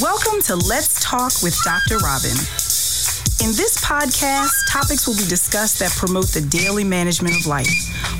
[0.00, 1.98] Welcome to Let's Talk with Dr.
[1.98, 2.32] Robin.
[3.44, 7.68] In this podcast, topics will be discussed that promote the daily management of life.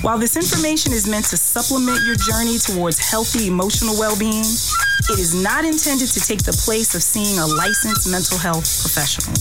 [0.02, 5.16] While this information is meant to supplement your journey towards healthy emotional well being, it
[5.16, 9.32] is not intended to take the place of seeing a licensed mental health professional.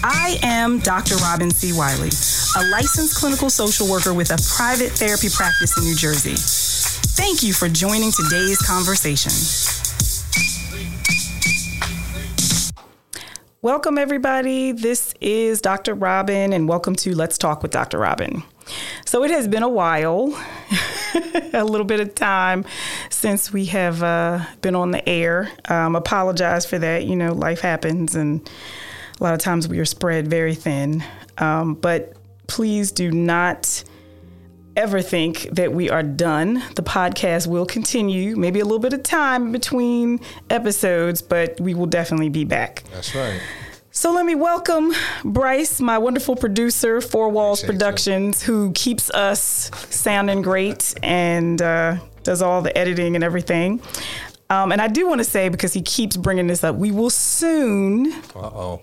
[0.00, 1.16] I am Dr.
[1.16, 1.76] Robin C.
[1.76, 2.08] Wiley,
[2.56, 6.40] a licensed clinical social worker with a private therapy practice in New Jersey.
[7.20, 9.81] Thank you for joining today's conversation.
[13.62, 14.72] Welcome, everybody.
[14.72, 15.94] This is Dr.
[15.94, 17.96] Robin, and welcome to Let's Talk with Dr.
[17.96, 18.42] Robin.
[19.06, 20.36] So, it has been a while,
[21.52, 22.64] a little bit of time
[23.08, 25.48] since we have uh, been on the air.
[25.68, 27.04] Um, apologize for that.
[27.04, 28.50] You know, life happens, and
[29.20, 31.04] a lot of times we are spread very thin.
[31.38, 32.14] Um, but
[32.48, 33.84] please do not
[34.76, 36.62] ever think that we are done.
[36.76, 41.86] The podcast will continue, maybe a little bit of time between episodes, but we will
[41.86, 42.84] definitely be back.
[42.92, 43.40] That's right.
[43.94, 44.92] So let me welcome
[45.22, 47.62] Bryce, my wonderful producer, Four Walls.
[47.62, 53.82] Productions, who keeps us sounding great and uh, does all the editing and everything.
[54.48, 57.10] Um, and I do want to say, because he keeps bringing this up, we will
[57.10, 58.82] soon Uh oh.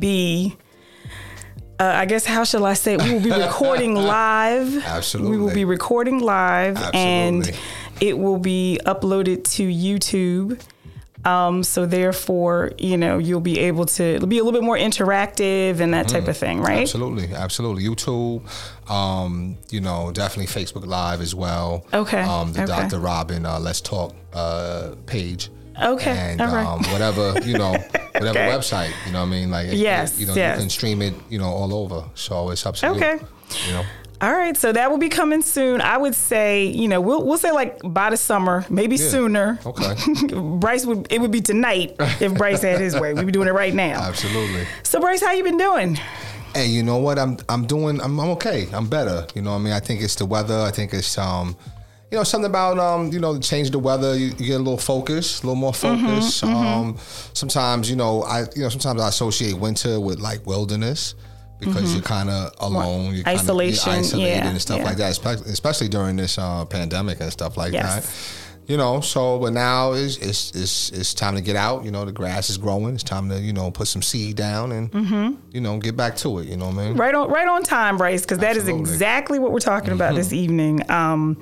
[0.00, 0.56] be
[1.82, 2.96] uh, I guess how shall I say?
[2.96, 4.84] We will be recording live.
[4.84, 5.36] Absolutely.
[5.36, 7.50] We will be recording live, and
[8.00, 10.60] it will be uploaded to YouTube.
[11.24, 14.76] Um, so therefore, you know, you'll be able to it'll be a little bit more
[14.76, 16.80] interactive and that type of thing, right?
[16.80, 17.84] Absolutely, absolutely.
[17.84, 18.42] YouTube,
[18.90, 21.86] um, you know, definitely Facebook Live as well.
[21.94, 22.66] Okay, Um, the okay.
[22.66, 22.98] Dr.
[22.98, 25.48] Robin uh, Let's Talk uh, page.
[25.82, 26.66] Okay, And right.
[26.66, 27.72] um, whatever you know,
[28.12, 28.48] whatever Okay.
[28.50, 30.56] website, you know, what I mean, like, it- Yes, you know, yes.
[30.58, 32.04] you can stream it, you know, all over.
[32.14, 32.92] So it's up to you.
[32.94, 33.18] Okay.
[33.66, 33.84] You know,
[34.22, 35.80] All right, so that will be coming soon.
[35.80, 39.58] I would say, you know, we'll we'll say like by the summer, maybe sooner.
[39.66, 39.94] Okay.
[40.60, 43.12] Bryce would it would be tonight if Bryce had his way.
[43.14, 44.00] We'd be doing it right now.
[44.00, 44.64] absolutely.
[44.84, 45.98] So Bryce, how you been doing?
[46.54, 47.18] Hey, you know what?
[47.18, 48.00] I'm I'm doing.
[48.00, 48.68] I'm, I'm okay.
[48.72, 49.26] I'm better.
[49.34, 50.60] You know, what I mean, I think it's the weather.
[50.60, 51.56] I think it's um,
[52.12, 54.16] you know, something about um, you know, the change the weather.
[54.16, 56.42] You, you get a little focus, a little more Mm-hmm, focus.
[56.44, 56.96] Um,
[57.32, 61.14] sometimes you know, I you know, sometimes I associate winter with like wilderness.
[61.58, 63.44] Because you're kind of alone, you're kind Mm-hmm.
[63.46, 64.84] Isolation, of isolated yeah, and stuff yeah.
[64.84, 67.94] like that, especially, especially during this uh, pandemic and stuff like Yes.
[67.94, 68.68] that.
[68.70, 71.84] You know, so but now is it's, it's it's time to get out.
[71.84, 72.94] You know, the grass is growing.
[72.94, 75.34] It's time to you know put some seed down and Mm-hmm.
[75.52, 76.48] you know get back to it.
[76.48, 76.96] You know what I mean?
[76.96, 78.80] Right on, right on time, Bryce, because that is Mm-hmm.
[78.80, 80.90] exactly what we're talking about this evening.
[80.90, 81.36] Um,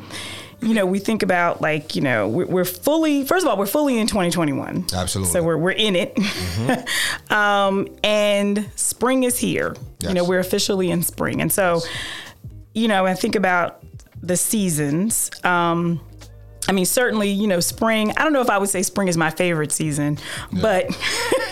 [0.63, 3.25] you know, we think about like, you know, we're, we're fully.
[3.25, 4.87] First of all, we're fully in 2021.
[4.95, 5.33] Absolutely.
[5.33, 6.19] So we're we're in it,
[7.31, 9.75] um, and spring is here.
[10.01, 11.81] You know, we're officially in spring, and so,
[12.75, 13.83] you know, I think about
[14.23, 15.31] the seasons.
[15.45, 16.01] Um,
[16.69, 18.13] I mean, certainly, you know, spring.
[18.17, 20.19] I don't know if I would say spring is my favorite season,
[20.61, 20.87] but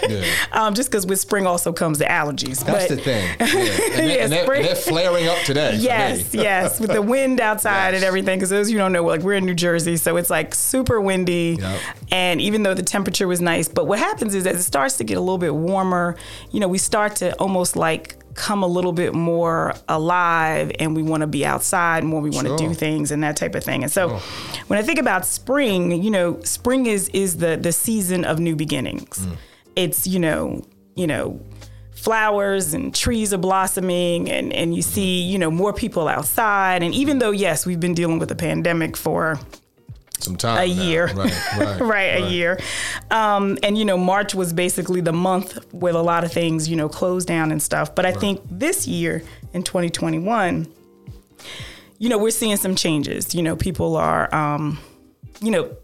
[0.09, 0.25] Yeah.
[0.53, 2.65] um, just because with spring also comes the allergies.
[2.65, 3.37] That's but, the thing.
[3.41, 3.47] Yeah.
[3.47, 5.77] And, they're, Yeah, they're- spring- they're flaring up today.
[5.77, 8.39] Yes, yes, with the wind outside and everything.
[8.39, 11.57] Because those you don't know, like we're in New Jersey, so it's like super windy.
[11.59, 11.81] Yep.
[12.13, 15.05] And even though the temperature was nice, but what happens is as it starts to
[15.05, 16.17] get a little bit warmer,
[16.53, 21.03] you know, we start to almost like come a little bit more alive, and we
[21.03, 22.21] want to be outside more.
[22.21, 22.69] We want to Sure.
[22.69, 23.83] do things and that type of thing.
[23.83, 24.21] And so,
[24.69, 28.57] when I think about spring, you know, spring is is the the season of new
[28.57, 29.19] beginnings.
[29.27, 29.37] Mm.
[29.77, 30.63] It's you know,
[30.95, 31.41] you know
[31.95, 36.81] flowers and trees are blossoming and, and you see, you know, more people outside.
[36.81, 39.37] And even though, yes, we've been dealing with a pandemic for
[40.19, 40.59] Some time.
[40.59, 40.83] a now.
[40.83, 41.81] year, Right, right.
[41.81, 42.59] right, a year.
[43.11, 46.77] Um, and, you know, March was basically the month with a lot of things, you
[46.77, 47.95] know, closed down and stuff.
[47.95, 50.67] But I think this year in 2021,
[51.99, 53.35] you know, we're seeing some changes.
[53.35, 54.79] You know, people are, um,
[55.41, 55.77] you know,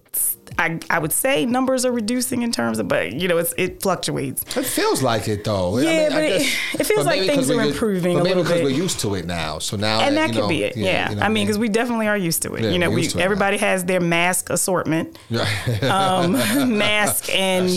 [0.59, 3.83] I, I would say numbers are reducing in terms of, but you know, it's, it
[3.83, 4.43] fluctuates.
[4.57, 5.79] It feels like it though.
[5.79, 6.43] Yeah, but it-
[6.79, 8.65] it feels but like things are improving But a maybe because bit.
[8.65, 9.59] we're used to it now.
[9.59, 10.77] So now, and that you could know, be it.
[10.77, 12.63] Yeah, you know I mean, because we definitely are used to it.
[12.65, 13.25] Yeah, you know, we used to it now.
[13.25, 15.19] everybody has their mask assortment,
[15.83, 16.33] um,
[16.79, 17.71] mask, and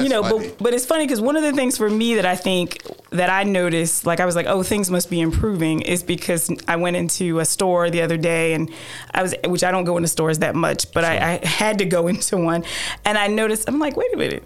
[0.00, 2.36] you know, but but it's funny because one of the things for me that I
[2.36, 6.50] think that I noticed, like I was like, oh, things must be improving, is because
[6.68, 8.70] I went into a store the other day and
[9.12, 11.86] I was, which I don't go into stores that much, but I, I had to
[11.86, 12.64] go into one,
[13.04, 14.44] and I noticed, I'm like, wait a minute.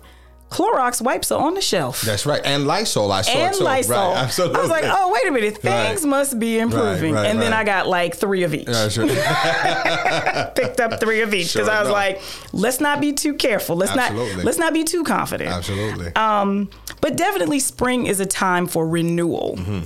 [0.51, 2.03] Clorox wipes are on the shelf.
[2.03, 2.41] That's right.
[2.45, 3.65] And Lysol, I saw and too.
[3.65, 3.97] Lysol.
[4.13, 4.57] Right, absolutely.
[4.59, 6.09] I was like, oh, wait a minute, things Right.
[6.09, 7.15] must be improving.
[7.15, 7.53] right, and then.
[7.53, 8.67] I got like three of each.
[8.67, 9.09] That's right.
[10.55, 11.93] Picked up three of each because Sure I was enough.
[11.93, 12.23] like,
[12.53, 13.75] let's not be too careful.
[13.75, 14.37] Let's Absolutely.
[14.37, 15.51] not let's not be too confident.
[15.51, 16.15] Absolutely.
[16.15, 16.71] Um,
[17.01, 19.57] but definitely spring is a time for renewal.
[19.59, 19.81] Mm-hmm.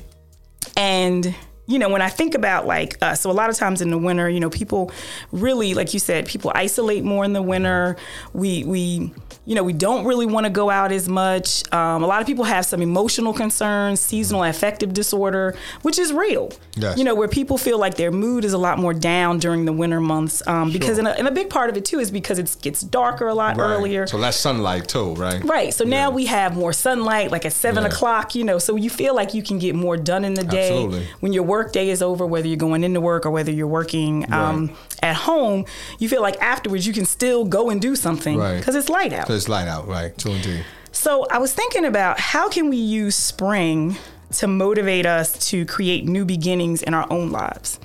[0.77, 1.35] And
[1.69, 3.99] you know, when I think about like us, so a lot of times in the
[3.99, 4.91] winter, you know, people
[5.31, 7.97] really, like you said, people isolate more in the winter.
[8.33, 9.13] We we
[9.45, 11.63] you know, we don't really want to go out as much.
[11.73, 16.51] Um, a lot of people have some emotional concerns, seasonal affective disorder, which is real.
[16.77, 16.99] Yes.
[16.99, 19.73] You know, where people feel like their mood is a lot more down during the
[19.73, 20.47] winter months.
[20.47, 20.99] Um, because, Sure.
[20.99, 23.33] and, a, and a big part of it too is because it gets darker a
[23.35, 23.71] lot Right.
[23.71, 24.07] earlier.
[24.07, 25.43] So less sunlight too, right?
[25.43, 25.73] Right.
[25.73, 26.15] So now Yeah.
[26.17, 27.89] we have more sunlight, like at seven Yeah.
[27.89, 30.69] o'clock, you know, so you feel like you can get more done in the day.
[30.73, 31.07] Absolutely.
[31.21, 34.33] When your work day is over, whether you're going into work or whether you're working
[34.33, 34.77] um, Right.
[35.03, 35.65] at home,
[35.99, 38.59] you feel like afterwards you can still go and do something Right.
[38.59, 39.27] because it's light out.
[39.27, 40.17] So it's light out, right?
[40.17, 40.65] Two and indeed.
[40.93, 43.97] So I was thinking about how can we use spring
[44.39, 47.79] to motivate us to create new beginnings in our own lives.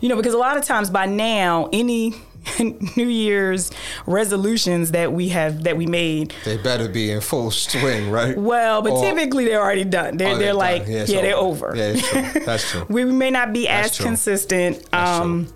[0.00, 2.14] You know, because a lot of times by now, any
[2.96, 3.70] New Year's
[4.06, 8.36] resolutions that we have that we made, They better be in full swing, right?
[8.36, 10.16] well, but Or- typically they're already done.
[10.16, 10.56] They're Oh, they're done.
[10.58, 11.72] like yeah, it's they're over.
[11.76, 12.40] Yeah, true.
[12.44, 12.86] That's true.
[12.88, 14.06] we may not be That's as true.
[14.06, 14.94] consistent.
[14.94, 15.48] Um,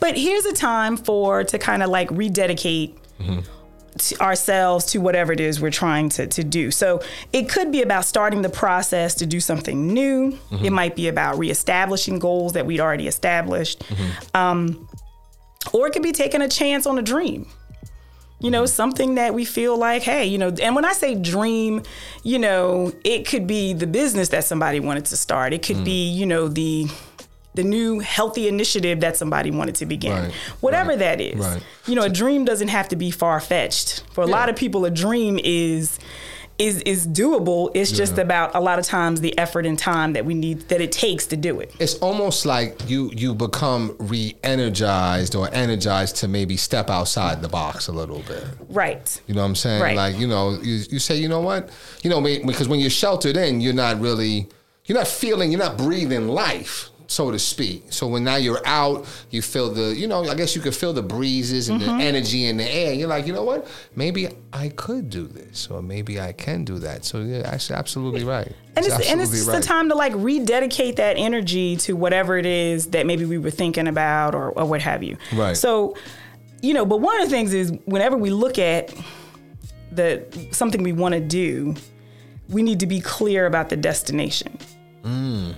[0.00, 3.40] but here's a time for to kind of like rededicate Mm-hmm.
[3.98, 6.70] to ourselves to whatever it is we're trying to, to do.
[6.70, 7.00] So
[7.32, 10.32] it could be about starting the process to do something new.
[10.50, 10.66] Mm-hmm.
[10.66, 13.78] It might be about reestablishing goals that we'd already established.
[13.84, 14.36] Mm-hmm.
[14.36, 14.88] Um,
[15.72, 17.46] or it could be taking a chance on a dream.
[18.38, 21.82] You know, something that we feel like, hey, you know, and when I say dream,
[22.22, 25.54] you know, it could be the business that somebody wanted to start.
[25.54, 25.66] It Mm.
[25.66, 26.86] could be, you know, the
[27.54, 30.12] the new healthy initiative that somebody wanted to begin.
[30.12, 31.36] Right, Whatever right, that is.
[31.38, 31.62] right.
[31.86, 34.02] You know, a dream doesn't have to be far fetched.
[34.12, 35.98] For a lot of people, a dream is
[36.58, 37.70] is is doable.
[37.74, 40.80] It's just about a lot of times the effort and time that we need that
[40.80, 41.74] it takes to do it.
[41.78, 47.88] It's almost like you you become re-energized or energized to maybe step outside the box
[47.88, 48.44] a little bit.
[48.68, 49.20] Right.
[49.26, 49.82] You know what I'm saying?
[49.82, 49.96] Right.
[49.96, 51.70] Like you know, you, you say, you know what?
[52.02, 54.48] You know, because when you're sheltered in, you're not really,
[54.86, 57.84] you're not feeling, you're not breathing life, so to speak.
[57.90, 60.92] So when now you're out, you feel the, you know, I guess you could feel
[60.92, 61.98] the breezes and Mm-hmm.
[61.98, 62.94] the energy in the air.
[62.94, 63.68] You're like, you know what?
[63.94, 67.04] Maybe I could do this, or maybe I can do that.
[67.04, 68.50] So yeah, actually, absolutely right.
[68.74, 69.60] And it's, and it's just right.
[69.60, 73.50] the time to like rededicate that energy to whatever it is that maybe we were
[73.50, 75.16] thinking about or, or what have you.
[75.34, 75.56] Right.
[75.56, 75.96] So,
[76.62, 78.94] you know, but one of the things is whenever we look at
[79.92, 81.74] the something we want to do,
[82.48, 84.58] we need to be clear about the destination.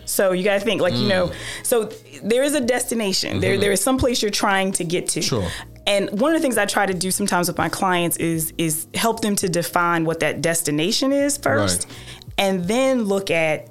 [0.05, 1.33] So you got to think like you know.
[1.63, 1.87] So
[2.23, 3.41] there is a destination.
[3.41, 3.61] There mm-hmm.
[3.61, 5.23] there is some place you're trying to get to.
[5.23, 5.49] Sure.
[5.87, 8.87] And one of the things I try to do sometimes with my clients is is
[8.95, 11.97] help them to define what that destination is first, Right.
[12.39, 13.69] and then look at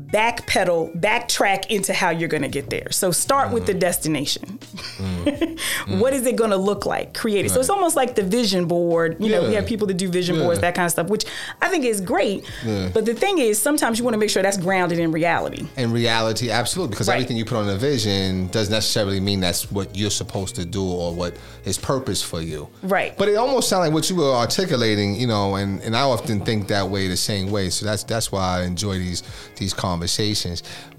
[0.00, 2.90] backpedal, backtrack into how you're going to get there.
[2.92, 3.80] So start with the Mm.
[3.80, 4.58] destination.
[5.88, 7.14] What is it going to look like?
[7.14, 7.50] Create it.
[7.50, 9.16] So it's almost like the vision board.
[9.20, 10.42] You know, we have people that do vision Yeah.
[10.42, 11.24] boards, that kind of stuff, which
[11.62, 12.44] I think is great.
[12.64, 12.88] Yeah.
[12.92, 15.66] But the thing is, sometimes you want to make sure that's grounded in reality.
[15.76, 17.14] In reality, absolutely, because Right.
[17.14, 20.84] everything you put on a vision doesn't necessarily mean that's what you're supposed to do
[20.84, 21.34] or what
[21.64, 22.68] is purpose for you.
[22.82, 23.16] Right.
[23.16, 26.40] But it almost sounds like what you were articulating, you know, and, and I often
[26.40, 27.70] think that way, the same way.
[27.70, 29.22] So that's that's why I enjoy these
[29.56, 29.85] these conversations.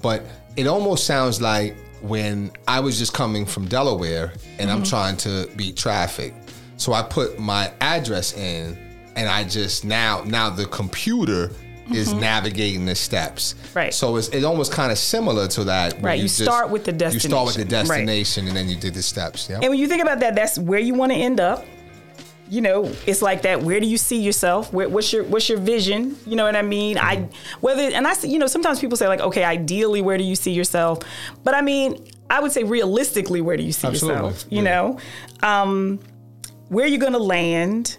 [0.02, 0.24] But
[0.56, 4.78] it almost sounds like when I was just coming from Delaware and Mm-hmm.
[4.78, 6.34] I'm trying to beat traffic,
[6.78, 8.78] so I put my address in,
[9.16, 11.52] and I just now now the computer.
[11.90, 13.80] Is navigating the steps, Mm-hmm.
[13.80, 13.94] Right.
[13.94, 16.02] So it's, it almost kind of similar to that.
[16.02, 17.30] Right, you start with the destination.
[17.32, 18.44] You start with the destination.
[18.44, 18.50] Right.
[18.50, 19.50] and then you did the steps.
[19.50, 19.60] Yeah.
[19.62, 21.64] And when you think about that, that's where you want to end up.
[22.50, 23.62] You know, it's like that.
[23.62, 24.72] Where do you see yourself?
[24.72, 26.18] Where, what's your What's your vision?
[26.26, 26.98] You know what I mean?
[26.98, 27.28] I
[27.60, 28.30] whether and I see.
[28.30, 31.00] You know, sometimes people say like, okay, ideally, where do you see yourself?
[31.44, 34.46] But I mean, I would say realistically, where do you see Absolutely, yourself?
[34.50, 34.72] You yeah.
[34.72, 35.00] know,
[35.44, 36.00] um,
[36.70, 37.98] where you're going to land,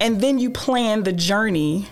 [0.00, 1.86] and then you plan the journey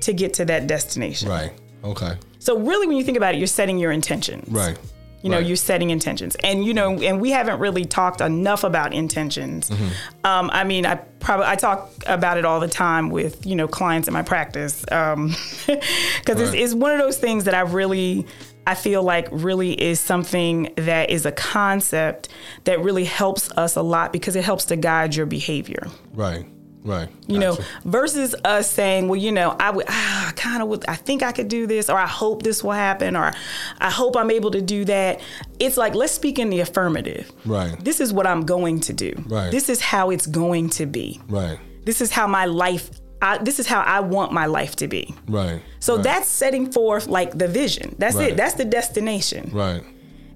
[0.00, 1.28] to get to that destination.
[1.28, 1.52] Right.
[1.84, 2.16] Okay.
[2.38, 4.48] So really, when you think about it, you're setting your intentions.
[4.50, 4.78] Right.
[5.22, 5.46] You know, Right.
[5.46, 9.70] you're setting intentions, and you know, and we haven't really talked enough about intentions.
[9.70, 10.26] Mm-hmm.
[10.26, 13.68] Um, I mean, I probably I talk about it all the time with you know
[13.68, 15.28] clients in my practice because
[15.66, 16.54] it's, Right.
[16.54, 18.26] it's one of those things that I really
[18.66, 22.28] I feel like really is something that is a concept
[22.64, 26.46] that really helps us a lot because it helps to guide your behavior Right.
[26.84, 27.08] Right.
[27.28, 30.84] you know, versus us saying, well, you know, I would, ah, I kind of would,
[30.88, 33.32] I think I could do this, or I hope this will happen, or
[33.78, 35.20] I hope I'm able to do that.
[35.60, 37.30] It's like, let's speak in the affirmative.
[37.44, 37.76] Right.
[37.84, 39.12] This is what I'm going to do.
[39.26, 39.50] Right.
[39.52, 41.20] This is how it's going to be.
[41.28, 41.58] Right.
[41.84, 45.14] This is how my life, I, this is how I want my life to be.
[45.28, 45.62] Right.
[45.78, 46.02] So right.
[46.04, 47.94] that's setting forth like the vision.
[47.98, 48.32] That's Right.
[48.32, 48.36] it.
[48.36, 49.50] That's the destination.
[49.52, 49.84] Right.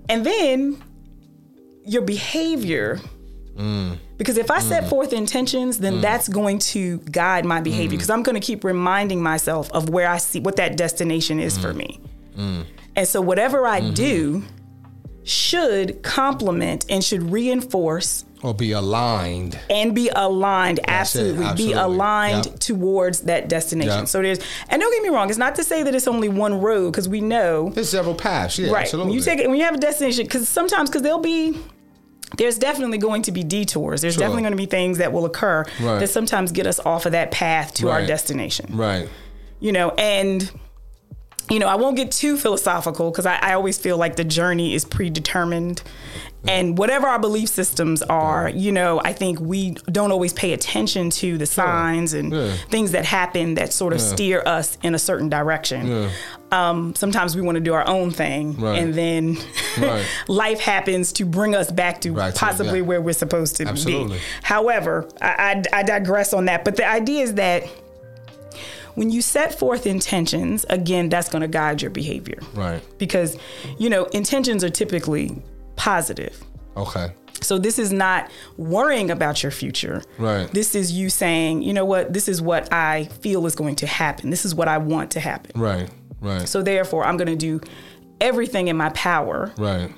[0.08, 0.80] And then
[1.84, 3.00] your behavior.
[4.18, 4.88] Because if I set mm.
[4.88, 6.00] forth intentions, then mm.
[6.02, 7.88] that's going to guide my behavior.
[7.88, 7.98] Mm.
[7.98, 11.58] Because I'm going to keep reminding myself of where I see what that destination is
[11.58, 12.00] for me.
[12.96, 13.94] And so whatever I mm-hmm.
[13.94, 14.44] do
[15.26, 19.58] should complement and should reinforce Or be aligned.
[19.68, 22.58] and be aligned it, absolutely, be aligned Yep.
[22.60, 24.08] towards that destination Yep.
[24.08, 26.60] so there's and don't get me wrong it's not to say that it's only one
[26.60, 28.56] road because we know There's several paths.
[28.56, 29.10] Yeah, right absolutely.
[29.10, 31.58] when you take it when you have a destination because sometimes because there'll be
[32.38, 34.20] there's definitely going to be detours there's Sure.
[34.22, 36.00] definitely going to be things that will occur Right.
[36.00, 39.08] that sometimes get us off of that path to our destination Right.
[39.60, 40.50] you know and
[41.48, 44.74] you know i won't get too philosophical because I, I always feel like the journey
[44.74, 45.82] is predetermined
[46.48, 51.10] and whatever our belief systems are you know i think we don't always pay attention
[51.10, 52.32] to the signs and
[52.70, 56.08] things that happen that sort of steer us in a certain direction
[56.52, 58.78] um, sometimes we want to do our own thing Right.
[58.78, 59.36] and then
[59.78, 60.06] Right.
[60.28, 62.84] life happens to bring us back to to- possibly yeah.
[62.86, 64.18] where we're supposed to Absolutely.
[64.18, 67.64] be however I, I, I digress on that but the idea is that
[68.94, 72.38] when you set forth intentions, again, that's going to guide your behavior.
[72.54, 72.82] Right.
[72.96, 73.36] Because,
[73.78, 75.36] you know, intentions are typically
[75.76, 76.42] positive.
[76.76, 77.12] Okay.
[77.42, 80.02] So this is not worrying about your future.
[80.18, 80.50] Right.
[80.50, 83.86] This is you saying, you know what, this is what I feel is going to
[83.86, 84.30] happen.
[84.30, 85.60] This is what I want to happen.
[85.60, 85.88] Right.
[86.20, 86.48] Right.
[86.48, 87.60] So therefore, I'm going to do
[88.20, 89.90] everything in my power right.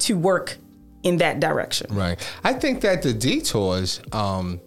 [0.00, 0.56] to work
[1.02, 1.94] in that direction.
[1.94, 2.18] Right.
[2.42, 4.60] I think that the detours, um,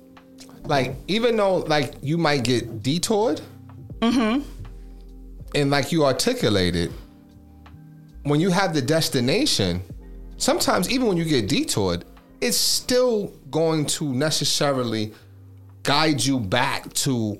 [0.63, 3.41] like even though like you might get detoured,
[4.01, 4.41] Mm-hmm.
[5.53, 6.91] and like you articulated,
[8.23, 9.81] when you have the destination,
[10.41, 12.05] sometimes even when you get detoured,
[12.41, 15.13] it's still going to necessarily
[15.83, 17.39] guide you back to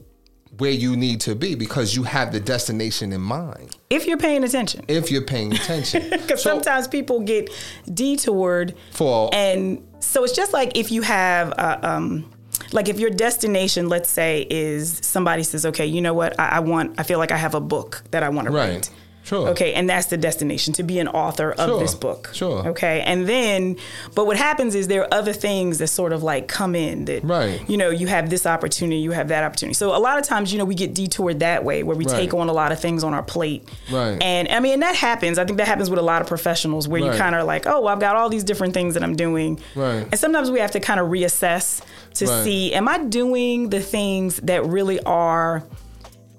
[0.58, 3.76] where you need to be because you have the destination in mind.
[3.90, 4.86] If you're paying attention.
[4.88, 7.50] If you're paying attention, Because So- sometimes people get
[7.92, 12.32] detoured For- and so it's just like if you have a, um
[12.74, 16.60] like if your destination let's say is somebody says okay you know what I, I
[16.60, 18.70] want i feel like i have a book that i want to Right.
[18.70, 18.90] write
[19.24, 19.50] Sure.
[19.50, 21.80] okay and that's the destination to be an author of Sure.
[21.80, 22.68] this book Sure.
[22.70, 23.76] okay and then
[24.16, 27.24] but what happens is there are other things that sort of like come in that
[27.24, 27.62] Right.
[27.70, 30.52] you know you have this opportunity you have that opportunity so a lot of times
[30.52, 32.16] you know we get detoured that way where we Right.
[32.16, 34.18] take on a lot of things on our plate Right.
[34.22, 37.02] and i mean that happens i think that happens with a lot of professionals where
[37.02, 39.60] you kind of like oh well, i've got all these different things that i'm doing
[39.76, 40.04] Right.
[40.12, 41.82] and sometimes we have to kind of reassess
[42.16, 42.44] to Right.
[42.44, 45.64] see am i doing the things that really are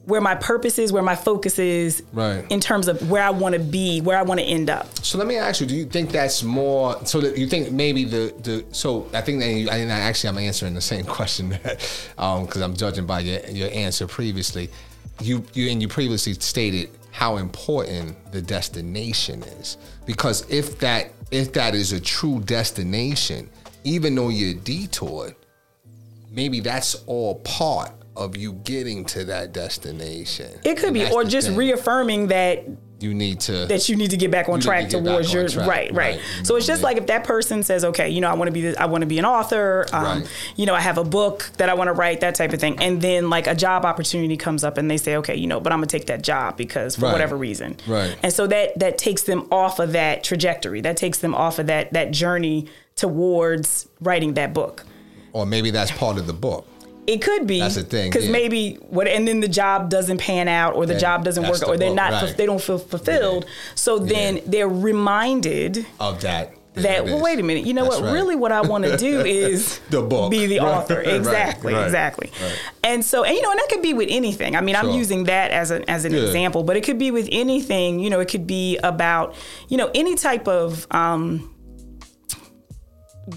[0.04, 2.44] where my purpose is where my focus is Right.
[2.50, 5.18] in terms of where i want to be where i want to end up So
[5.18, 7.04] let me ask you: Do you think that's more?
[7.06, 10.38] So that you think maybe the the so I think that you, I actually I'm
[10.38, 14.70] answering the same question because um, I'm judging by your your answer previously.
[15.20, 21.52] You you and you previously stated how important the destination is because if that if
[21.52, 23.50] that is a true destination,
[23.84, 25.34] even though you're detoured,
[26.30, 30.50] maybe that's all part of you getting to that destination.
[30.64, 31.56] it could And be or just thing.
[31.56, 32.64] reaking that
[33.00, 35.66] you need to that you need to get back on track to towards your track.
[35.66, 36.20] right, right Right.
[36.46, 36.84] So it's just Yeah.
[36.86, 39.02] like if that person says, okay, you know, I want to be this, I want
[39.02, 40.26] to be an author, um, Right.
[40.54, 42.76] you know, I have a book that I want to write, that type of thing,
[42.80, 45.72] and then like a job opportunity comes up and they say, okay, you know, but
[45.72, 47.12] I'm gonna take that job because for Right.
[47.12, 48.14] whatever reason, Right.
[48.22, 51.66] And so that that takes them off of that trajectory, that takes them off of
[51.66, 54.84] that that journey towards writing that book.
[55.32, 56.66] or maybe that's part of the book.
[57.06, 58.32] It could be That's the thing, because yeah.
[58.32, 61.58] maybe what, and then the job doesn't pan out, or the Then job doesn't work,
[61.58, 62.36] the or they're not, right.
[62.36, 63.44] they don't feel fulfilled.
[63.74, 64.42] So then Yeah.
[64.46, 66.54] they're reminded of that.
[66.74, 68.12] That well wait a minute you know That's what right.
[68.14, 70.30] really what i want to do is The book.
[70.30, 72.30] be the Right, author exactly exactly
[72.82, 75.24] and so and you know and that could be with anything i mean i'm using
[75.24, 76.20] that as an as an Yeah.
[76.22, 79.34] example but it could be with anything you know it could be about
[79.68, 81.51] you know any type of um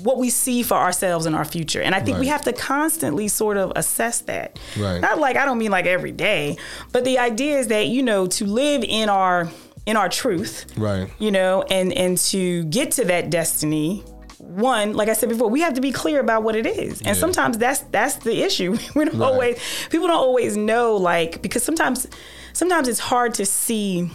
[0.02, 1.82] what we see for ourselves in our future.
[1.82, 4.58] And I think we have to constantly sort of assess that.
[4.78, 5.00] Right.
[5.00, 6.58] Not like I don't mean like every day,
[6.92, 9.50] but the idea is that, you know, to live in our
[9.86, 11.08] in our truth Right.
[11.20, 14.04] you know and and to get to that destiny
[14.40, 17.10] one like i said before we have to be clear about what it is and
[17.10, 17.14] Yeah.
[17.14, 19.28] sometimes that's that's the issue we don't Right.
[19.32, 19.60] always
[19.92, 22.08] people don't always know like because sometimes
[22.54, 24.10] sometimes it's hard to see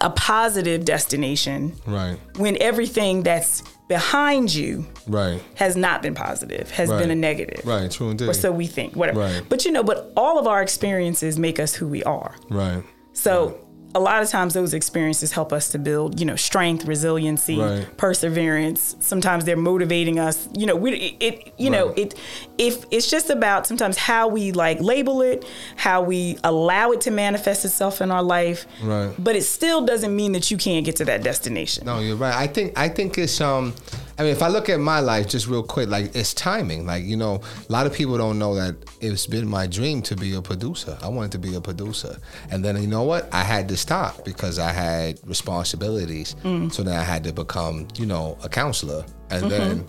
[0.00, 2.16] a positive destination Right.
[2.36, 5.40] when everything that's behind you Right.
[5.54, 6.98] has not been positive has Right.
[7.00, 7.90] been a negative Right.
[7.90, 8.28] True indeed.
[8.28, 9.42] or so we think whatever Right.
[9.48, 12.82] but you know but all of our experiences make us who we are right.
[13.12, 13.58] so
[13.96, 17.96] a lot of times those experiences help us to build, you know, strength, resiliency, Right.
[17.96, 18.94] perseverance.
[19.00, 20.48] Sometimes they're motivating us.
[20.52, 22.14] You know, we it you know, it
[22.58, 25.44] if it's just about sometimes how we like label it,
[25.76, 28.66] how we allow it to manifest itself in our life.
[28.82, 29.12] Right.
[29.18, 31.86] But it still doesn't mean that you can't get to that destination.
[31.86, 32.34] No, you're right.
[32.34, 33.74] I think I think it's um
[34.18, 36.86] I mean, if I look at my life just real quick, like it's timing.
[36.86, 40.16] Like you know, a lot of people don't know that it's been my dream to
[40.16, 40.96] be a producer.
[41.02, 42.16] I wanted to be a producer,
[42.50, 43.28] and then you know what?
[43.32, 46.34] I had to stop because I had responsibilities.
[46.44, 46.72] Mm.
[46.72, 49.48] So then I had to become, you know, a counselor, and Mm-hmm.
[49.50, 49.88] then.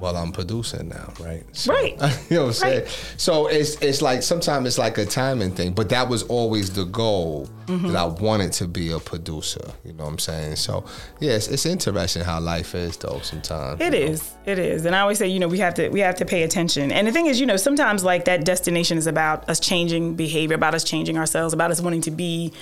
[0.00, 1.44] Well, I'm producing now, right?
[1.52, 1.92] So- Right.
[2.30, 2.86] you know what I'm saying?
[3.16, 6.84] So it's it's like sometimes it's like a timing thing, but that was always the
[6.84, 7.92] goal Mm-hmm.
[7.92, 9.60] that I wanted to be a producer.
[9.84, 10.56] You know what I'm saying?
[10.56, 10.84] So
[11.20, 13.20] yes, it's interesting how life is though.
[13.22, 14.28] Sometimes It is.
[14.44, 14.86] It is.
[14.86, 16.90] And I always say, you know, we have to we have to pay attention.
[16.90, 20.56] And the thing is, you know, sometimes like that destination is about us changing behavior,
[20.56, 22.52] about us changing ourselves, about us wanting to be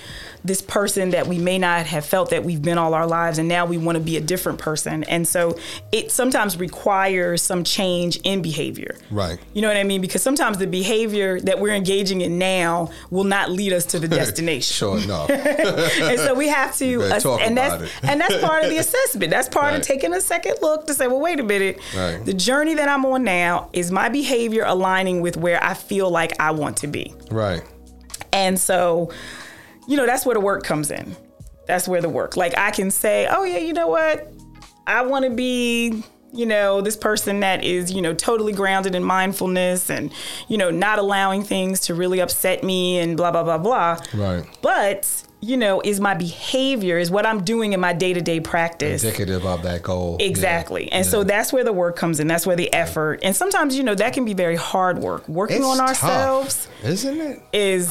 [0.45, 3.49] this person that we may not have felt that we've been all our lives and
[3.49, 5.05] now we want to be a different person.
[5.05, 5.57] And so
[5.91, 8.97] it sometimes requires some change in behavior.
[9.11, 9.39] Right.
[9.53, 10.01] You know what I mean?
[10.01, 14.09] Because sometimes the behavior that we're engaging in now will not lead us to the
[14.21, 15.29] destination Sure enough.
[15.31, 18.05] and so we have to, talk and about that's it.
[18.05, 19.31] and that's part of the assessment.
[19.31, 19.77] That's part Right.
[19.81, 21.79] of taking a second look to say, well, wait a minute.
[21.97, 22.25] Right.
[22.25, 26.39] The journey that I'm on now is my behavior aligning with where I feel like
[26.41, 27.63] I want to be, right.
[28.33, 29.11] and so,
[29.87, 31.17] you know, that's where the work comes in.
[31.67, 32.37] That's where the work.
[32.37, 34.33] Like I can say, oh yeah, you know what,
[34.87, 36.03] I want to be.
[36.33, 40.13] You know, this person that is, you know, totally grounded in mindfulness and,
[40.47, 43.99] you know, not allowing things to really upset me and blah, blah, blah, blah.
[44.13, 44.45] Right.
[44.61, 48.41] But, you know, is my behavior, is what I'm doing in my day to day
[48.41, 49.03] practice.
[49.05, 50.19] Indicative of that goal.
[50.21, 50.89] Exactly.
[50.89, 50.97] Yeah.
[50.97, 52.27] And so that's where the work comes in.
[52.27, 53.21] That's where the effort.
[53.23, 55.27] And sometimes, you know, that can be very hard work.
[55.29, 57.43] Working It's on tough, ourselves isn't it?
[57.55, 57.91] is.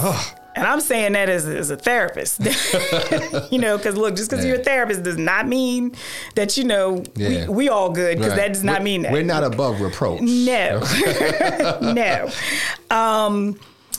[0.57, 2.39] And I'm saying that as, as a therapist,
[3.51, 5.95] you know, because look, just because you're a therapist does not mean
[6.35, 7.47] that you know Yeah.
[7.47, 8.17] we, we all good.
[8.17, 8.37] Because Right.
[8.41, 9.11] that does not We're- mean that.
[9.13, 10.21] We're not above reproach.
[10.21, 10.79] No,
[11.81, 12.29] no.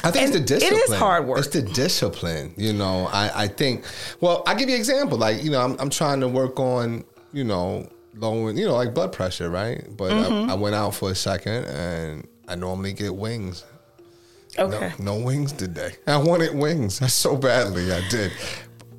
[0.05, 0.99] I think it's the And it is discipline.
[0.99, 1.39] hard work.
[1.39, 2.55] It's the discipline.
[2.57, 3.85] You know, I, I think.
[4.21, 5.19] Well, I give you an example.
[5.19, 8.95] Like you know, I'm I'm trying to work on you know lowering you know like
[8.95, 9.85] blood pressure, right?
[9.97, 10.51] But Mm-hmm.
[10.51, 13.65] I, I went out for a second and I normally get wings.
[14.59, 14.93] Okay.
[14.99, 15.93] No, no wings today.
[16.07, 17.93] I wanted wings so badly.
[17.93, 18.33] I did.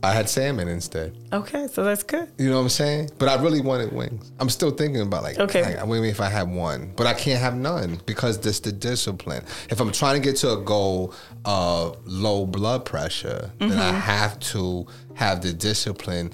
[0.02, 1.14] I had salmon instead.
[1.34, 1.68] Okay.
[1.68, 2.32] So that's good.
[2.38, 3.10] You know what I'm saying?
[3.20, 4.32] But I really wanted wings.
[4.40, 5.76] I'm still thinking about like, Okay.
[5.76, 9.44] like, maybe if I had one, but I can't have none because that's the discipline.
[9.70, 11.14] If I'm trying to get to a goal
[11.44, 14.00] of low blood pressure, then I Mm-hmm.
[14.00, 16.32] have to have the discipline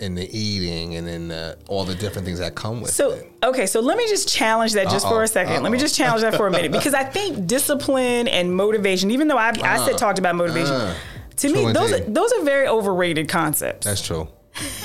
[0.00, 3.32] in the eating and in the, all the different things that come with So it.
[3.42, 5.78] So, okay, so let me just challenge that just for Uh-oh, a 2nd Let me
[5.78, 9.52] just challenge that for a minute because I think discipline and motivation, even though I,
[9.62, 10.94] I said talked about motivation, uh,
[11.36, 13.86] to me those are, those are very overrated concepts.
[13.86, 14.28] That's true.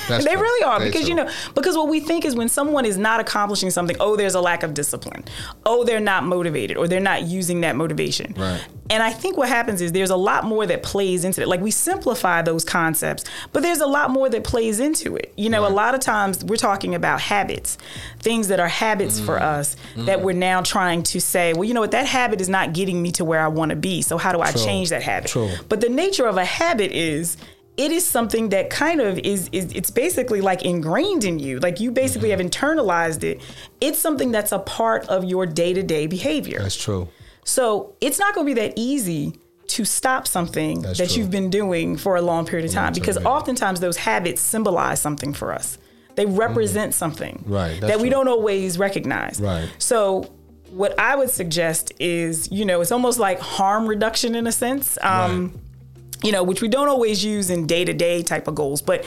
[0.08, 0.42] That's they true.
[0.42, 3.20] really are They because you know because what we think is when someone is not
[3.20, 5.24] accomplishing something, oh, there's a lack of discipline,
[5.66, 8.34] oh, they're not motivated, or they're not using that motivation.
[8.36, 8.64] Right.
[8.90, 11.48] And I think what happens is there's a lot more that plays into it.
[11.48, 15.32] Like we simplify those concepts, but there's a lot more that plays into it.
[15.36, 17.78] You know, a lot of times we're talking about habits,
[18.18, 19.42] things that are habits for Mm.
[19.42, 22.74] us that we're now trying to say, well, you know what, that habit is not
[22.74, 24.02] getting me to where I want to be.
[24.02, 24.62] So how do I True.
[24.62, 25.30] change that habit?
[25.30, 25.48] True.
[25.70, 27.38] But the nature of a habit is
[27.76, 31.58] it is something that kind of is, is it's basically like ingrained in you.
[31.60, 33.40] Like you basically have internalized it.
[33.80, 36.60] It's something that's a part of your day-to-day behavior.
[36.60, 37.08] That's true.
[37.44, 41.18] So it's not going to be that easy to stop something That's that true.
[41.22, 45.00] you've been doing for a long period of time because time, oftentimes those habits symbolize
[45.00, 45.78] something for us.
[46.14, 47.52] They represent something Mm-hmm.
[47.52, 48.10] Right, that we true.
[48.10, 49.40] don't always recognize.
[49.40, 49.68] Right.
[49.78, 50.30] So
[50.70, 54.98] what I would suggest is, you know, it's almost like harm reduction in a sense.
[55.00, 55.58] Um,
[56.22, 59.04] you know, which we don't always use in day to day type of goals, but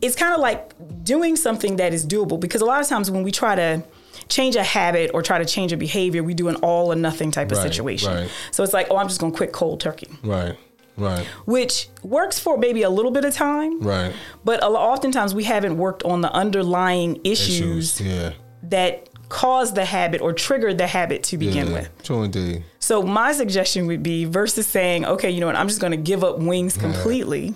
[0.00, 0.72] it's kind of like
[1.04, 3.82] doing something that is doable because a lot of times when we try to
[4.28, 7.30] change a habit or try to change a behavior, we do an all or nothing
[7.30, 8.14] type of Right, situation.
[8.14, 8.30] right.
[8.50, 10.56] So it's like, oh, I'm just going to quit cold turkey, Right.
[10.96, 11.26] Right.
[11.46, 14.12] which works for maybe a little bit of time, Right.
[14.44, 18.32] but oftentimes we haven't worked on the underlying issues, Yeah.
[18.64, 21.72] that caused the habit or triggered the habit to begin yeah.
[21.72, 22.02] with.
[22.02, 22.64] True indeed.
[22.80, 25.96] So my suggestion would be versus saying, okay, you know what, I'm just going to
[25.96, 27.54] give up wings completely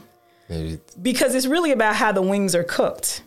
[0.48, 3.22] Maybe because it's really about how the wings are cooked,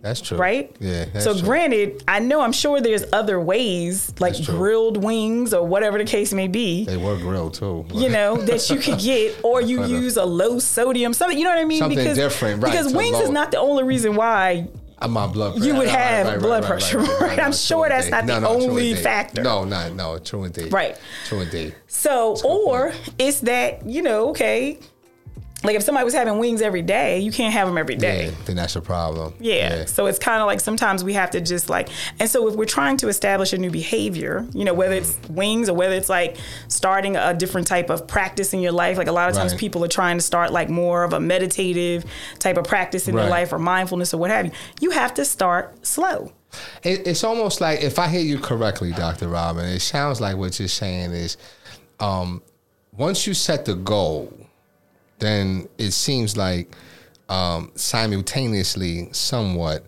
[0.00, 0.36] that's true.
[0.36, 0.74] right?
[0.80, 1.18] Yeah.
[1.18, 1.42] So true.
[1.42, 6.32] granted, I know I'm sure there's other ways like grilled wings or whatever the case
[6.32, 6.84] may be.
[6.84, 7.86] they were grilled too.
[7.94, 11.38] You know that you could get, or you use a low sodium something.
[11.38, 11.78] You know what I mean?
[11.80, 14.68] Something because different, right, because wings is not the only reason why
[15.06, 15.66] my blood pressure.
[15.68, 17.38] You would have right, right, blood right, pressure, right?
[17.38, 19.42] I'm no, sure that's not the No, no, only factor.
[19.42, 20.72] No, no, no, true indeed.
[20.72, 20.98] Right.
[21.26, 21.74] True indeed.
[21.86, 24.78] So, or it's that, you know, okay,
[25.64, 28.26] like if somebody was having wings every day, you can't have them every day.
[28.26, 29.34] Yeah, then that's a problem.
[29.40, 29.86] Yeah.
[29.86, 31.88] So it's kind of like sometimes we have to just like,
[32.20, 35.68] and so if we're trying to establish a new behavior, you know, whether it's wings
[35.68, 36.36] or whether it's like
[36.68, 39.60] starting a different type of practice in your life, like a lot of times Right.
[39.60, 42.04] people are trying to start like more of a meditative
[42.38, 45.24] type of practice in their life or mindfulness or what have you, you have to
[45.24, 46.32] start slow.
[46.84, 50.58] It, it's almost like if I hear you correctly, Doctor Robin, it sounds like what
[50.60, 51.36] you're saying is,
[51.98, 52.42] um,
[52.92, 54.32] once you set the goal,
[55.18, 56.74] then it seems like
[57.28, 59.84] um, simultaneously, somewhat,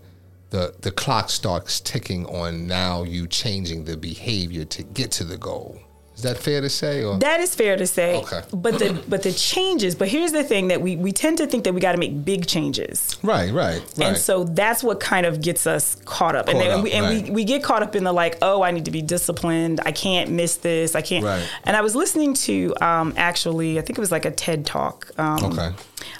[0.50, 5.36] the the clock starts ticking on now you changing the behavior to get to the
[5.36, 5.80] goal.
[6.16, 7.02] Is that fair to say?
[7.02, 7.18] Or?
[7.18, 8.16] That is fair to say.
[8.18, 8.42] Okay.
[8.52, 9.94] But the but the changes.
[9.94, 12.24] But here's the thing that we we tend to think that we got to make
[12.26, 13.16] big changes.
[13.22, 14.08] Right, right, right.
[14.08, 16.48] And so that's what kind of gets us caught up.
[16.48, 17.24] and then up, we, and right.
[17.24, 19.80] we, we get caught up in the like, oh, I need to be disciplined.
[19.86, 20.94] I can't miss this.
[20.94, 21.24] I can't.
[21.24, 21.42] Right.
[21.64, 25.10] And I was listening to um, actually, I think it was like a TED talk.
[25.18, 25.70] Um, Okay.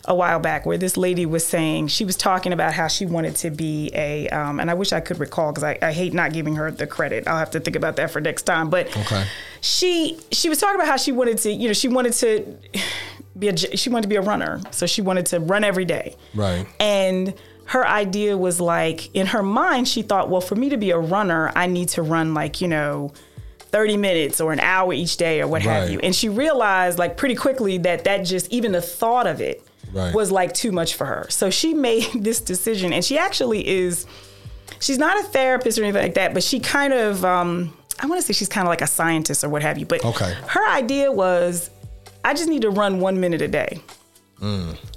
[0.07, 3.35] A while back, where this lady was saying she was talking about how she wanted
[3.37, 6.33] to be a, um, and I wish I could recall because I, I hate not
[6.35, 7.27] giving her the credit.
[7.27, 8.69] I'll have to think about that for next time.
[8.69, 9.25] But Okay.
[9.61, 12.57] She she was talking about how she wanted to, you know, she wanted to
[13.39, 16.17] be a she wanted to be a runner, so she wanted to run every day.
[16.35, 16.67] Right.
[16.79, 17.35] And
[17.67, 20.99] her idea was like, in her mind, she thought, well, for me to be a
[20.99, 23.13] runner, I need to run like, you know,
[23.61, 26.01] 30 minutes or an hour each day or what have you.
[26.01, 30.13] And she realized like pretty quickly that that just, even the thought of it Right.
[30.13, 31.27] was like too much for her.
[31.31, 34.05] So she made this decision and she actually is,
[34.81, 38.21] she's not a therapist or anything like that, but she kind of, um, I want
[38.21, 39.87] to say she's kind of like a scientist or what have you.
[39.87, 40.35] But Okay.
[40.49, 41.71] her idea was,
[42.25, 43.81] I just need to run one minute a day.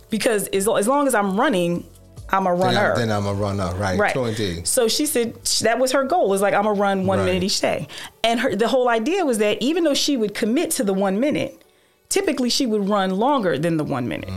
[0.09, 1.85] Because as, as long as I'm running,
[2.29, 2.59] I'm a Mm.
[2.59, 2.93] Then, runner.
[2.93, 3.75] I, then I'm a runner.
[3.75, 3.99] Right.
[3.99, 4.13] Right.
[4.13, 4.67] True indeed.
[4.67, 6.29] So she said that was her goal.
[6.29, 7.25] Was like I'm gonna run one Right.
[7.25, 7.87] minute each day,
[8.23, 11.19] and her the whole idea was that even though she would commit to the one
[11.19, 11.61] minute,
[12.09, 14.29] typically she would run longer than the one minute.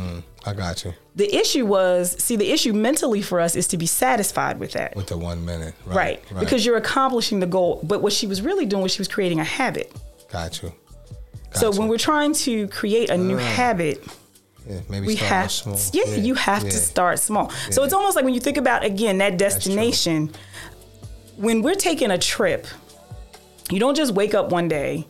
[0.46, 0.94] I got you.
[1.16, 4.94] The issue was, see, the issue mentally for us is to be satisfied with that,
[4.94, 5.74] With the one minute.
[5.84, 6.22] right?
[6.30, 6.40] Right.
[6.40, 7.80] Because you're accomplishing the goal.
[7.82, 9.92] But what she was really doing was she was creating a habit.
[10.30, 10.72] got you.
[11.52, 11.80] So Gotcha.
[11.80, 13.40] when we're trying to create a new mm.
[13.40, 14.04] habit,
[14.68, 15.78] yeah, maybe we start have small.
[15.92, 16.70] yeah, you have yeah.
[16.70, 20.28] to start small so it's almost like when you think about again that destination
[21.36, 22.66] when we're taking a trip
[23.70, 25.06] you don't just wake up one day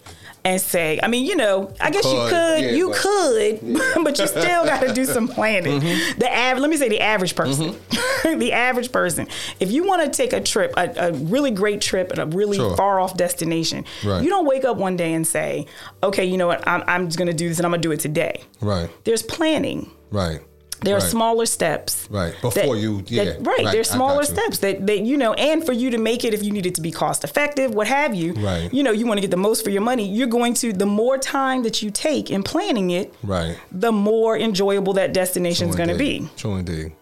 [0.47, 3.61] and say i mean you know i guess you could, yeah, you but- could
[4.05, 6.19] but you still got to do some planning Mm-hmm.
[6.21, 7.75] the average let me say the average person
[8.25, 9.27] the average person
[9.61, 12.57] if you want to take a trip a, a really great trip at a really
[12.59, 12.77] Sure.
[12.77, 14.23] far off destination Right.
[14.23, 15.67] you don't wake up one day and say
[16.03, 17.89] okay you know what i'm, I'm just going to do this and i'm going to
[17.89, 18.89] do it today Right.
[19.05, 20.41] there's planning Right.
[20.83, 22.07] There are smaller steps.
[22.11, 22.35] Right.
[22.43, 23.65] Before you- yeah, that- right.
[23.65, 26.43] right, There's smaller steps that, that, you know, and for you to make it, if
[26.43, 28.73] you need it to be cost effective, what have you, Right.
[28.73, 30.87] you know, you want to get the most for your money, you're going to, the
[30.87, 33.57] more time that you take in planning it, Right.
[33.73, 36.29] the more enjoyable that destination is going to be.
[36.37, 36.93] True indeed.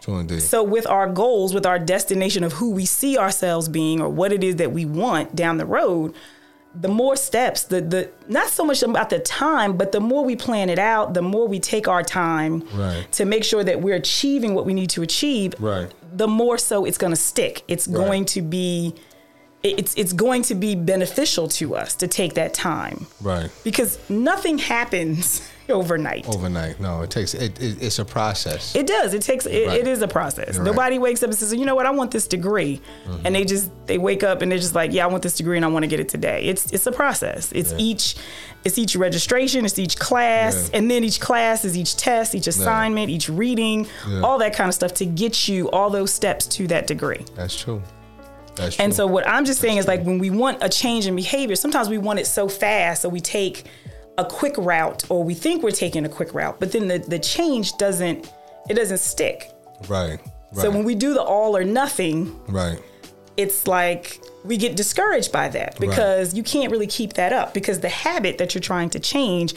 [0.00, 0.40] True indeed.
[0.42, 4.32] So with our goals, with our destination of who we see ourselves being or what
[4.32, 6.14] it is that we want down the road,
[6.74, 10.36] the more steps, the the not so much about the time, but the more we
[10.36, 13.10] plan it out, the more we take our time Right.
[13.12, 15.54] to make sure that we're achieving what we need to achieve.
[15.58, 15.90] Right.
[16.16, 17.62] The more so it's going to stick.
[17.68, 18.94] It's going to be
[19.64, 23.50] it's it's going to be beneficial to us to take that time right.
[23.64, 25.42] because nothing happens
[25.80, 26.28] overnight.
[26.28, 26.80] Overnight.
[26.80, 28.74] No, it takes it, it it's a process.
[28.74, 29.14] It does.
[29.14, 29.46] It takes.
[29.46, 29.80] It, Right.
[29.80, 30.58] it is a process.
[30.58, 31.86] Nobody wakes up and says, "You know what?
[31.86, 33.26] I want this degree," Mm-hmm.
[33.26, 35.56] and they just they wake up and they're just like, "Yeah, I want this degree
[35.56, 37.52] and I want to get it today." It's it's a process.
[37.52, 37.78] It's Yeah.
[37.78, 38.16] each
[38.64, 39.64] it's each registration.
[39.64, 40.78] It's each class, Yeah.
[40.78, 44.20] and then each class is each test, each assignment, each reading, Yeah.
[44.22, 47.24] all that kind of stuff to get you all those steps to that degree.
[47.36, 47.82] That's true.
[48.56, 48.84] That's true.
[48.84, 51.54] And so what I'm just saying is like when we want a change in behavior,
[51.54, 53.64] sometimes we want it so fast, so we take
[54.18, 57.18] a quick route or we think we're taking a quick route, but then the, the
[57.18, 58.30] change doesn't
[58.68, 59.50] it doesn't stick.
[59.88, 60.20] right.
[60.50, 60.62] Right.
[60.62, 62.80] So when we do the all or nothing, right.
[63.36, 67.80] it's like we get discouraged by that because you can't really keep that up because
[67.80, 69.54] the habit that you're trying to change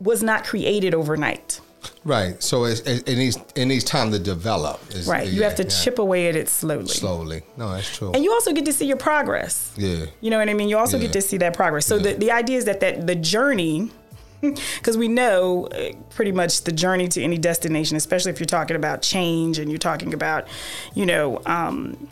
[0.00, 1.60] was not created overnight.
[2.04, 2.42] Right.
[2.42, 4.80] So it, it needs it needs time to develop.
[4.90, 5.26] It's- Right.
[5.28, 5.68] You yeah, have to yeah.
[5.68, 6.86] chip away at it slowly.
[6.86, 7.42] slowly.
[7.56, 8.12] No, that's true.
[8.12, 9.72] And you also get to see your progress.
[9.76, 10.06] yeah.
[10.20, 10.68] You know what I mean?
[10.68, 11.04] You also Yeah.
[11.04, 11.86] get to see that progress.
[11.86, 13.90] So the, the idea is that, that the journey,
[14.40, 18.76] because we know uh, pretty much the journey to any destination, especially if you're talking
[18.76, 20.46] about change and you're talking about,
[20.94, 22.08] you know, um,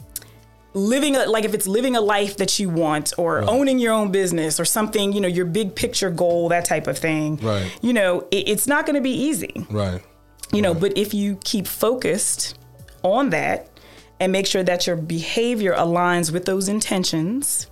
[0.75, 4.11] living a, like if it's living a life that you want or owning your own
[4.11, 7.37] business or something, you know, your big picture goal, that type of thing.
[7.37, 7.71] Right.
[7.83, 10.01] You know, it, it's not going to be easy Right.
[10.53, 12.59] you know but if you keep focused
[13.03, 13.69] on that
[14.21, 17.67] and make sure that your behavior aligns with those intentions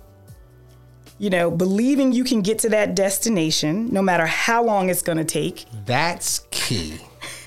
[1.19, 5.17] you know believing you can get to that destination no matter how long it's going
[5.17, 6.99] to take That's key.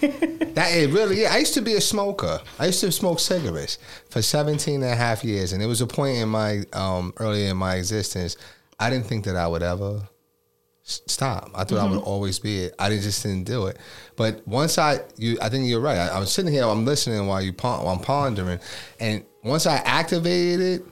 [0.55, 1.31] that it really is.
[1.31, 2.41] I used to be a smoker.
[2.59, 3.79] I used to smoke cigarettes
[4.11, 5.53] for 17 and a half years.
[5.53, 8.37] And it was a point in my um, early in my existence,
[8.79, 10.03] I didn't think that I would ever
[10.83, 11.51] stop.
[11.55, 12.75] I thought I would always be it.
[12.79, 13.79] I didn't, just didn't do it.
[14.17, 15.97] But once I, you, I think you're right.
[15.97, 18.61] I, was sitting here, I'm listening while you pon- I'm pondering,
[19.01, 20.83] and once I activated it,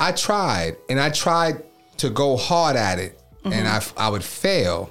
[0.00, 1.62] I tried and I tried
[1.98, 4.90] to go hard at it and I, I would fail.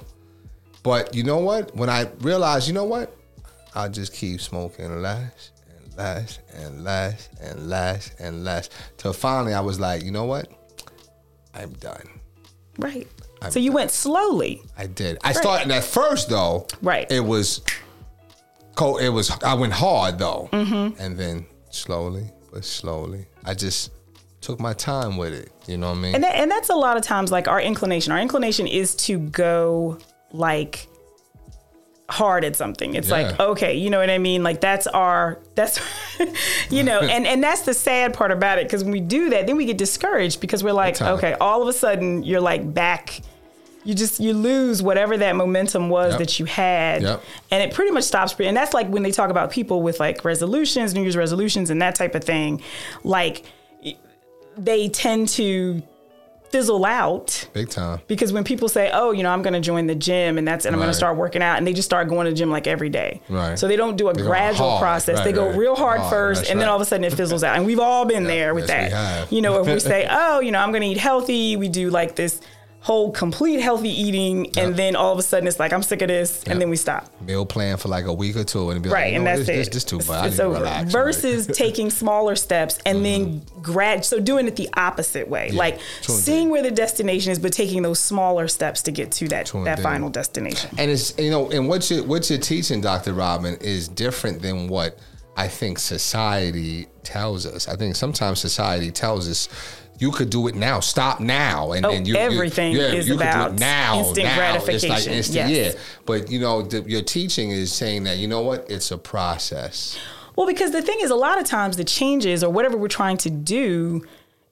[0.82, 1.74] But you know what?
[1.76, 3.14] When I realized, you know what?
[3.74, 9.54] I'll just keep smoking less and less and less and less and less till finally
[9.54, 10.48] I was like, you know what?
[11.54, 12.08] I'm done.
[12.78, 13.06] Right.
[13.50, 14.62] so you went slowly.
[14.78, 15.18] I did.
[15.22, 16.66] I started at first though.
[16.80, 17.10] Right.
[17.10, 17.62] It was
[18.74, 19.00] cold.
[19.00, 19.30] It was.
[19.42, 21.00] I went hard though, mm-hmm.
[21.00, 23.90] and then slowly but slowly, I just
[24.42, 25.50] took my time with it.
[25.66, 26.14] You know what I mean?
[26.14, 28.12] And that, and that's a lot of times like our inclination.
[28.12, 29.98] Our inclination is to go
[30.32, 30.86] like
[32.12, 32.94] hard at something.
[32.94, 34.42] It's like, okay, you know what I mean?
[34.44, 35.80] Like that's our that's
[36.70, 39.46] you know, and and that's the sad part about it because when we do that,
[39.46, 43.20] then we get discouraged because we're like, okay, all of a sudden you're like back
[43.84, 46.18] you just you lose whatever that momentum was Yep.
[46.20, 47.22] that you had Yep.
[47.50, 50.24] and it pretty much stops and that's like when they talk about people with like
[50.24, 52.62] resolutions new year's resolutions and that type of thing
[53.02, 53.44] like
[54.56, 55.82] they tend to
[56.52, 58.00] fizzle out Big time.
[58.06, 60.66] because when people say, "Oh, you know, I'm going to join the gym and that's
[60.66, 62.50] and I'm going to start working out," and they just start going to the gym
[62.50, 63.20] like every day.
[63.28, 63.58] Right.
[63.58, 65.16] So they don't do a go gradual process.
[65.16, 65.56] Right, they go right.
[65.56, 66.10] real hard Hard.
[66.10, 67.56] first, and then all of a sudden it fizzles out.
[67.56, 69.32] And we've all been there with yes, that.
[69.32, 71.90] You know, if we say, "Oh, you know, I'm going to eat healthy," we do
[71.90, 72.40] like this
[72.82, 74.76] whole complete healthy eating, and Yep.
[74.76, 76.52] then all of a sudden it's like I'm sick of this, Yep.
[76.52, 77.08] and then we stop.
[77.24, 79.46] Meal plan for like a week or two, and be Right, like, and know, that's
[79.46, 79.72] this, it.
[79.72, 80.26] This, this too much.
[80.32, 80.58] It's over.
[80.58, 80.90] relax.
[80.90, 83.60] Versus taking smaller steps and then mm-hmm.
[83.62, 84.04] grad.
[84.04, 86.24] So doing it the opposite way, like true indeed.
[86.24, 89.62] seeing where the destination is, but taking those smaller steps to get to that True
[89.64, 89.82] that indeed.
[89.84, 90.70] final destination.
[90.76, 93.12] And it's you know, and what you what you're teaching, Dr.
[93.14, 94.98] Robin, is different than what
[95.36, 97.68] I think society tells us.
[97.68, 99.48] I think sometimes society tells us
[100.02, 103.06] you could do it now, stop now, and Oh, then you, you- everything yeah, is
[103.08, 104.54] you could about do it now, instant now.
[104.56, 105.12] It's like gratification.
[105.14, 105.74] instant, Yes.
[105.74, 105.80] yeah.
[106.04, 109.96] But you know, the, your teaching is saying that you know what, it's a process.
[110.36, 113.18] Well, because the thing is, a lot of times the changes or whatever we're trying
[113.18, 114.02] to do,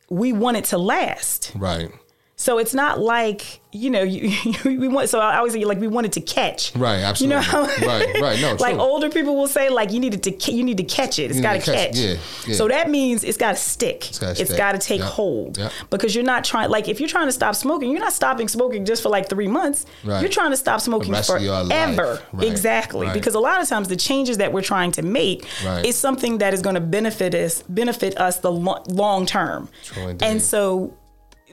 [0.09, 1.53] we want it to last.
[1.57, 1.91] Right.
[2.41, 4.33] So it's not like you know you,
[4.65, 5.11] we want.
[5.11, 6.75] So I always say like we wanted to catch.
[6.75, 7.45] Right, Absolutely.
[7.45, 8.81] You know, Right, right, no, like true.
[8.83, 11.31] older people will say like you needed to you need to catch it.
[11.31, 11.97] It's got to catch- catch.
[11.99, 12.15] yeah,
[12.47, 12.55] yeah.
[12.55, 14.09] So that means it's got to stick.
[14.23, 15.71] It's got to take Yep, hold yep.
[15.91, 16.71] because you're not trying.
[16.71, 19.47] Like if you're trying to stop smoking, you're not stopping smoking just for like three
[19.49, 19.85] months.
[20.03, 20.23] Right.
[20.23, 22.23] You're trying to stop smoking rest of your forever.
[22.33, 23.07] Right, Exactly.
[23.07, 23.13] right.
[23.15, 25.47] Because a lot of times the changes that we're trying to make
[25.85, 29.69] is something that is going to benefit us benefit us the lo- long term.
[30.23, 30.95] And so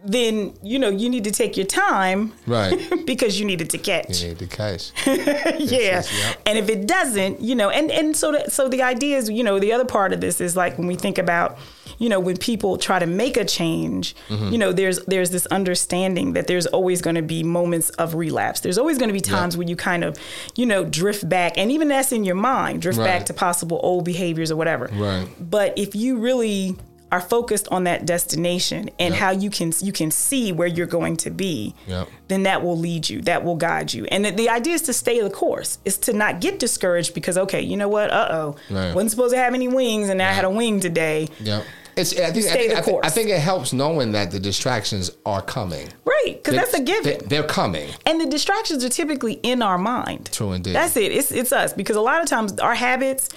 [0.04, 2.78] then you know you need to take your time Right.
[3.06, 4.92] because you need it to catch You need to catch.
[5.08, 6.42] yeah yep.
[6.46, 9.44] and if it doesn't you know and and so that, so the idea is you
[9.44, 11.58] know the other part of this is like when we think about
[12.00, 14.52] you know when people try to make a change Mm-hmm.
[14.52, 18.60] you know there's there's this understanding that there's always going to be moments of relapse
[18.62, 20.18] there's always going to be times when you kind of
[20.56, 24.06] you know drift back and even that's in your mind drift back to possible old
[24.06, 25.28] behaviors or whatever Right.
[25.40, 26.76] but if you really
[27.12, 29.20] are focused on that destination and Yep.
[29.22, 32.10] how you can you can see where you're going to be Yep.
[32.28, 34.94] then that will lead you that will guide you and the, the idea is to
[34.94, 38.94] stay the course is to not get discouraged because okay you know what uh-oh Right.
[38.94, 41.64] wasn't supposed to have any wings and i had a wing today Yep.
[41.96, 44.30] It's, I think, I, Stay think, the I, think, I think it helps knowing that
[44.30, 45.88] the distractions are coming.
[46.06, 47.90] right because that's a given They, are coming.
[48.06, 50.76] and the distractions are typically in our mind True indeed.
[50.76, 53.30] that's it it's, it's us because a lot of times our habits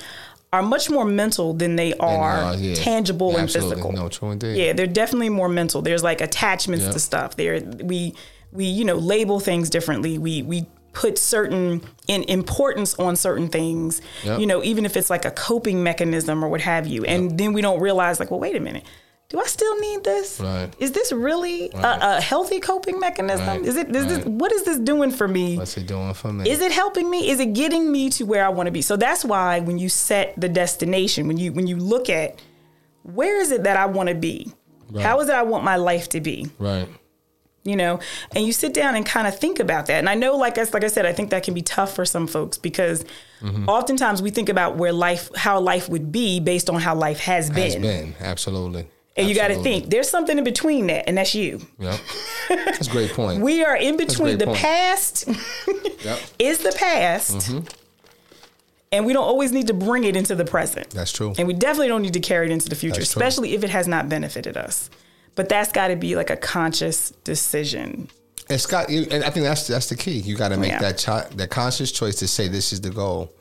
[0.53, 2.75] are much more mental than they are uh, yeah.
[2.75, 4.57] tangible Yeah, and physical No, true indeed.
[4.57, 6.91] yeah they're definitely more mental there's like attachments Yeah.
[6.93, 8.15] to stuff there we
[8.53, 14.03] we you know label things differently we we put certain in importance on certain things
[14.25, 14.41] Yep.
[14.41, 17.53] you know even if it's like a coping mechanism or what have you and then
[17.53, 18.83] we don't realize like well wait a minute
[19.31, 20.39] do I still need this?
[20.41, 20.69] Right.
[20.79, 21.85] Is this really Right.
[21.85, 23.47] a, a healthy coping mechanism?
[23.47, 23.63] Right.
[23.65, 23.95] Is it?
[23.95, 25.57] Is this, what is this doing for me?
[25.57, 26.51] What's it doing for me?
[26.51, 28.97] is it helping me is it getting me to where i want to be so
[28.97, 32.41] that's why when you set the destination when you when you look at
[33.03, 34.53] where is it that i want to be
[35.01, 36.89] how is it i want my life to be right.
[37.65, 38.01] you know
[38.35, 40.65] and you sit down and kind of think about that and i know like I,
[40.73, 43.05] like I said i think that can be tough for some folks because
[43.41, 43.71] Mm-hmm.
[43.71, 47.49] oftentimes we think about where life how life would be based on how life has
[47.49, 48.87] been, Has been absolutely.
[49.17, 52.01] And you got to think there's something in between that and that's you Yep.
[52.49, 53.43] That's a great point.
[53.43, 54.59] we are in between the point.
[54.59, 55.29] past
[56.05, 56.19] yep.
[56.39, 57.67] is the past Mm-hmm.
[58.93, 61.35] and we don't always need to bring it into the present That's true.
[61.39, 63.21] and we definitely don't need to carry it into the future That's true.
[63.23, 64.91] especially if it has not benefited us
[65.35, 68.09] but that's got to be like a conscious decision
[68.49, 70.19] It's got and I think that's that's the key.
[70.19, 70.81] You got to make Yeah.
[70.81, 73.33] that chi- that conscious choice to say this is the goal.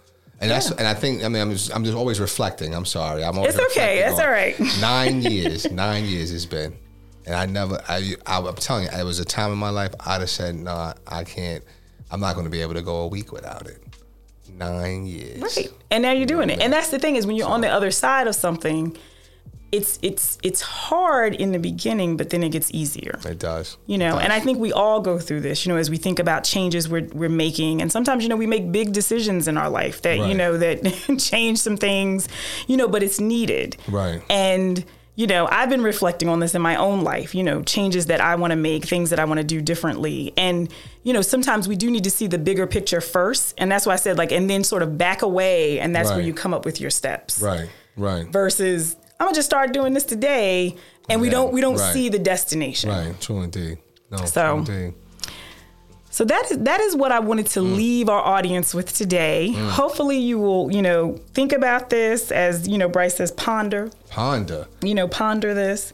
[0.41, 2.73] And that's and I think I mean I'm just, I'm just always reflecting.
[2.73, 3.23] I'm sorry.
[3.23, 3.99] I'm always It's okay.
[4.01, 4.57] That's all right.
[4.81, 5.69] Nine years.
[5.69, 6.77] Nine years it's been,
[7.25, 7.81] and I never.
[7.89, 10.55] I, I I'm telling you, it was a time in my life I'd have said,
[10.55, 11.63] "Nah, I can't.
[12.09, 13.83] I'm not going to be able to go a week without it."
[14.51, 15.41] Nine years.
[15.41, 17.69] right and now you're doing it and that's the thing is when you're on the
[17.69, 18.97] other side of something
[19.71, 23.19] it's it's it's hard in the beginning, but then it gets easier.
[23.25, 23.77] It does.
[23.85, 25.97] You know, It and I think we all go through this, you know, as we
[25.97, 27.81] think about changes we're, we're making.
[27.81, 31.17] And sometimes, you know, we make big decisions in our life that, you know, that
[31.19, 32.27] change some things,
[32.67, 33.77] you know, but it's needed.
[33.87, 34.21] Right.
[34.29, 34.83] And,
[35.15, 38.21] you know, I've been reflecting on this in my own life, you know, changes that
[38.21, 40.33] I want to make, things that I want to do differently.
[40.37, 40.71] And,
[41.03, 43.53] you know, sometimes we do need to see the bigger picture first.
[43.57, 45.79] And that's why I said, like, and then sort of back away.
[45.79, 47.69] And that's where you come up with your steps Right.
[47.97, 48.27] Right.
[48.27, 50.75] versus I'm to just start doing this today.
[51.09, 51.93] And we don't, we don't right.
[51.93, 52.89] see the destination.
[52.89, 53.19] Right.
[53.19, 53.79] True indeed.
[54.11, 54.17] No.
[54.25, 54.93] So- true indeed.
[56.11, 59.51] So that is that is what I wanted to leave our audience with today.
[59.53, 64.67] Hopefully you will, you know, think about this as, you know, Bryce says ponder, Ponder.
[64.81, 65.93] you know, ponder this.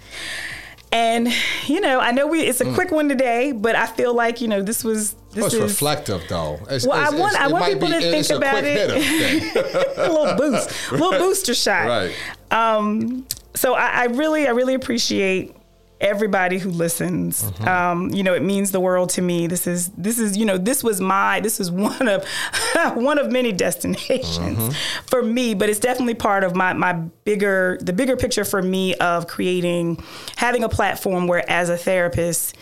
[0.95, 1.27] And,
[1.67, 4.47] you know, I know we it's a quick one today, but I feel like, you
[4.47, 6.58] know, this was this it's is reflective though.
[6.69, 8.89] It's, Well, I want- it's- I want people to think a about it.
[9.97, 11.88] a little boost, a little booster shot.
[11.88, 12.15] right.
[12.49, 15.53] Um, so I, I really, I really appreciate
[16.01, 17.43] everybody who listens.
[17.43, 17.67] Mm-hmm.
[17.67, 19.47] Um, you know, it means the world to me.
[19.47, 22.25] This is, this is, you know, this was my, this is one of,
[22.95, 25.05] one of many destinations Mm-hmm.
[25.08, 25.53] for me.
[25.53, 30.03] But it's definitely part of my, my bigger, the bigger picture for me of creating,
[30.36, 32.55] having a platform where, as a therapist.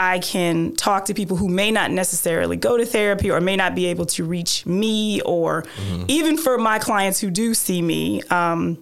[0.00, 3.74] I can talk to people who may not necessarily go to therapy or may not
[3.74, 6.04] be able to reach me, or Mm-hmm.
[6.06, 8.22] even for my clients who do see me.
[8.30, 8.78] Um,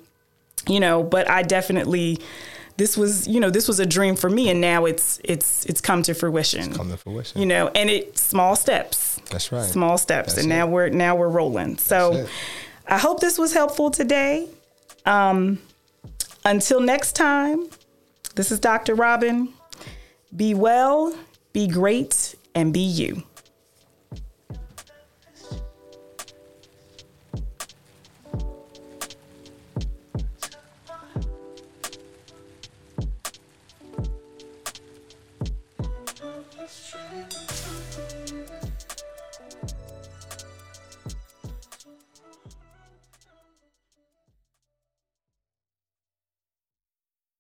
[0.69, 2.19] you know but i definitely
[2.77, 5.81] this was you know this was a dream for me and now it's it's it's
[5.81, 6.73] come to fruition.
[6.75, 7.41] Come to fruition.
[7.41, 9.21] you know and it small steps.
[9.31, 9.65] That's right.
[9.65, 11.79] small steps That's and now we're now we're rolling.
[11.79, 12.27] So
[12.87, 14.49] i hope this was helpful today.
[15.05, 15.59] Um
[16.45, 17.69] until next time
[18.35, 19.53] this is dr robin.
[20.35, 21.17] Be well
[21.53, 23.23] be great and be you